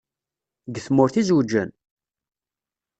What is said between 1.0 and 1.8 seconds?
i zewǧen?